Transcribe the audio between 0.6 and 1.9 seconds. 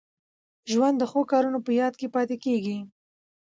ژوند د ښو کارونو په